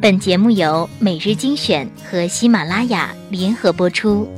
[0.00, 4.28] 本节目由每日精选和喜马拉雅联合播出。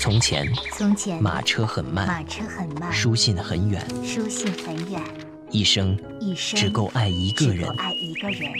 [0.00, 5.02] 从前，从前马车很慢，马车很慢，书信很远，书信很远，
[5.50, 7.74] 一生一生只够爱一个人只够。
[7.76, 8.50] 爱一个人。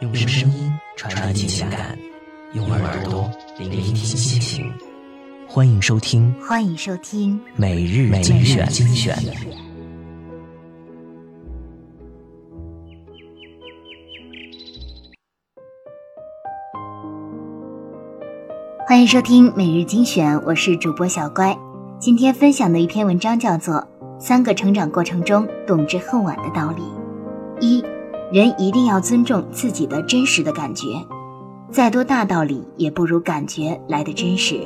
[0.00, 1.98] 用声音传递情感，
[2.52, 4.72] 用耳朵聆听心情。
[5.46, 9.16] 欢迎收听欢迎收听每日精选精选。
[18.84, 21.56] 欢迎收听每日精选，我是主播小乖。
[22.00, 23.74] 今天分享的一篇文章叫做
[24.20, 26.82] 《三个成长过程中懂之恨晚的道理》。
[27.60, 27.80] 一，
[28.32, 30.88] 人一定要尊重自己的真实的感觉，
[31.72, 34.60] 再多大道理也不如感觉来的真实。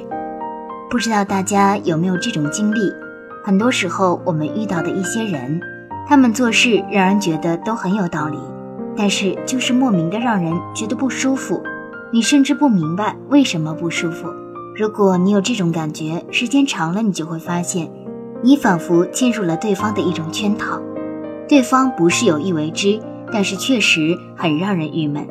[0.89, 2.91] 不知道大家有没有这种经历？
[3.45, 5.61] 很多时候我们遇到的一些人，
[6.09, 8.39] 他们做事让人觉得都很有道理，
[8.97, 11.63] 但是就是莫名的让人觉得不舒服。
[12.11, 14.27] 你甚至不明白为什么不舒服。
[14.75, 17.91] 如果你有这种感觉，时间长了，你就会发现，
[18.43, 20.81] 你仿佛进入了对方的一种圈套。
[21.47, 22.99] 对方不是有意为之，
[23.31, 25.27] 但是确实很让人郁闷。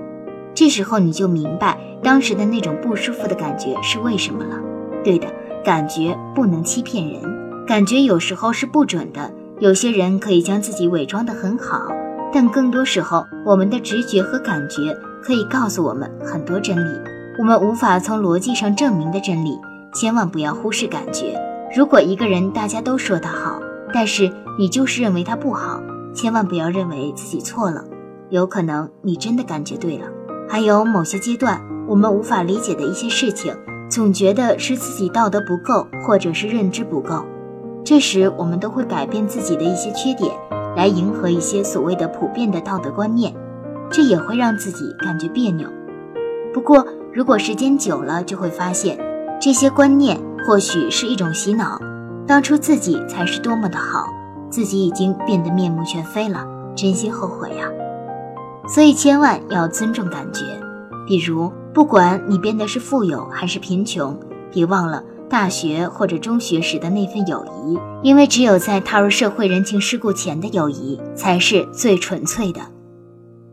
[0.56, 4.60] 这时候你就明白当时的那种不舒服的感觉是为什么了。
[5.04, 5.28] 对的，
[5.64, 7.22] 感觉不能欺骗人，
[7.66, 9.32] 感觉有时候是不准的。
[9.60, 11.88] 有些人可以将自己伪装得很好，
[12.34, 14.98] 但更多时候，我们的直觉和感觉。
[15.26, 17.00] 可以告诉我们很多真理，
[17.40, 19.58] 我们无法从逻辑上证明的真理，
[19.94, 21.40] 千万不要忽视感觉。
[21.74, 23.58] 如果一个人大家都说他好，
[23.94, 25.82] 但是你就是认为他不好，
[26.14, 27.86] 千万不要认为自己错了，
[28.32, 30.08] 有可能你真的感觉对了。
[30.54, 33.58] 还有某些阶段，我们无法理解的一些事情，
[33.90, 37.26] 总觉得是自己道德不够，或者是认知不够，
[37.84, 40.32] 这时我们都会改变自己的一些缺点，
[40.78, 43.34] 来迎合一些所谓的普遍的道德观念。
[43.90, 45.68] 这也会让自己感觉别扭。
[46.54, 48.96] 不过，如果时间久了，就会发现，
[49.42, 51.82] 这些观念或许是一种洗脑。
[52.28, 54.06] 当初自己才是多么的好，
[54.52, 57.68] 自己已经变得面目全非了，真心后悔呀。
[58.68, 60.44] 所以，千万要尊重感觉。
[61.06, 64.18] 比如，不管你变得是富有还是贫穷，
[64.52, 72.62] 别忘了大学或者中学时的那份友谊，因为只有在踏入社会人情世故前的友谊，才是最纯粹的。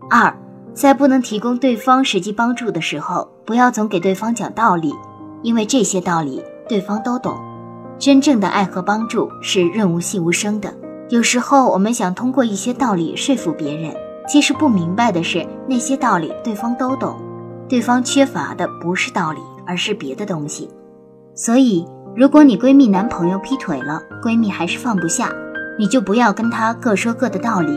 [0.08, 0.32] 二，
[0.74, 4.94] 在不能提供对方实际帮助的时候，不要总给对方讲道理，
[5.42, 7.36] 因为这些道理对方都懂。
[7.98, 10.72] 真正的爱和帮助是润物细无声的。
[11.08, 13.94] 有时候我们想通过一些道理说服别人，
[14.30, 17.16] 其实不明白的是那些道理对方都懂，
[17.68, 20.70] 对方缺乏的不是道理，而是别的东西。
[21.34, 25.32] 所以，如果你闺蜜男朋友劈腿了，闺蜜还是放不下，
[25.76, 27.76] 你就不要跟她各说各的道理，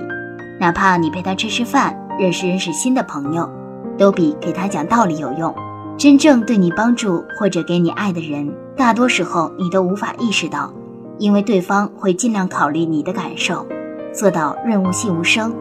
[0.59, 1.99] 哪怕你陪她吃吃饭。
[2.19, 3.49] 认识认识新的朋友，
[3.97, 5.51] 都比给他讲道理有用。
[5.97, 10.71] 真正对你帮助或者给你爱的人，大多时候你都无法意识到，
[11.17, 13.65] 因为对方会尽量考虑你的感受，
[14.13, 15.51] 做到润物细无声。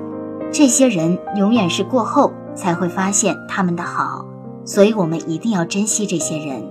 [0.53, 4.23] 这些人永远是过后才会发现他们的好，
[4.67, 6.63] 所以我们一定要珍惜这些人。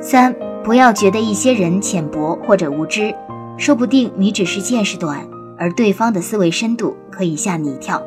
[0.00, 3.14] 三，不要觉得一些人浅薄或者无知，
[3.56, 5.24] 说不定你只是见识短，
[5.56, 8.02] 而对方的思维深度可以吓你一跳。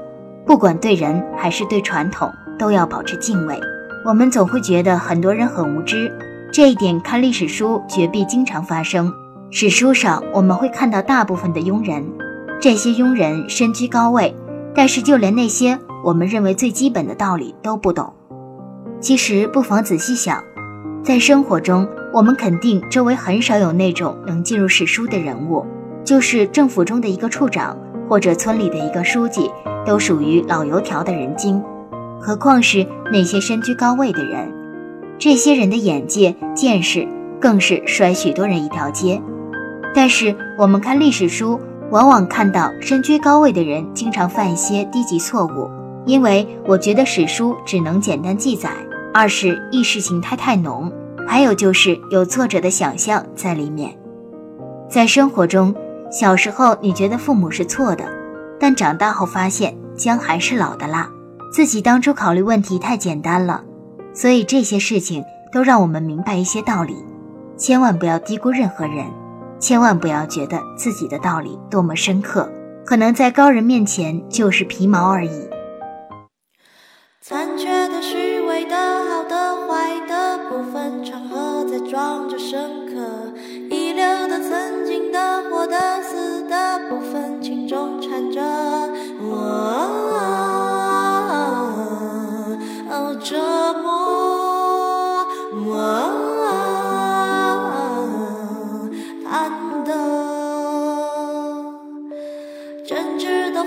[0.45, 2.29] 不管对人还是对传统，
[2.59, 3.57] 都要保持敬畏。
[4.05, 6.11] 我们总会觉得很多人很无知，
[6.51, 9.09] 这一点看历史书绝壁经常发生。
[9.51, 12.03] 史书上我们会看到大部分的庸人，
[12.59, 14.35] 这些庸人身居高位，
[14.73, 18.13] 但是就连那些我们认为最基本的道理都不懂。
[18.99, 20.43] 其实不妨仔细想，
[21.03, 25.65] 在生活中，我们肯定周围很少有那种能进入史书的人物，
[26.03, 27.77] 就是政府中的一个处长，
[28.07, 29.49] 或者村里的一个书记。
[29.83, 31.59] 都属于老油条的人精，
[32.19, 34.47] 何况是那些身居高位的人？
[35.17, 37.07] 这些人的眼界、见识
[37.39, 39.19] 更是甩许多人一条街。
[39.95, 41.59] 但是我们看历史书，
[41.91, 45.69] 往往看到身居高位的人经常犯一些低级错误。
[46.05, 48.71] 因为我觉得史书只能简单记载，
[49.13, 50.91] 二是意识形态太浓，
[51.27, 53.95] 还有就是有作者的想象在里面。
[54.89, 55.75] 在生活中，
[56.11, 58.03] 小时候你觉得父母是错的。
[58.59, 61.09] 但长大后发现姜还是老的辣，
[61.51, 63.63] 自己当初考虑问题太简单了，
[64.13, 66.95] 所以这些事情都让我们明白一些道理。
[67.57, 69.05] 千万不要低估任何人，
[69.61, 72.51] 千万不要觉得自己的道理多么深刻，
[72.83, 75.49] 可能在高人面前就是皮毛而已。
[77.21, 78.01] 残缺的、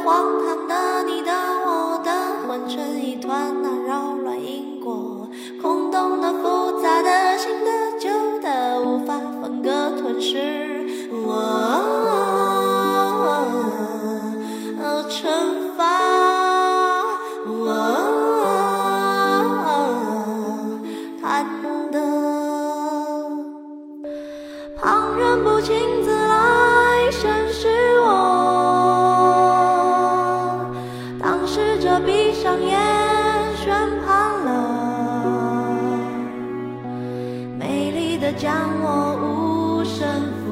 [0.04, 2.10] 荒唐的，你的、我的，
[2.46, 5.26] 混成一团，那扰乱因果，
[5.62, 8.10] 空洞的、复杂的、新的、旧
[8.40, 12.02] 的，无法分割、吞噬我。
[15.06, 15.28] 惩
[15.76, 15.84] 罚
[17.46, 17.62] 我
[21.22, 21.46] 贪
[21.90, 21.96] 得，
[24.76, 26.03] 旁人不请
[38.36, 40.43] 将我无声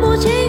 [0.00, 0.45] 不及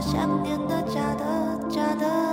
[0.00, 2.25] 想念的假的假的。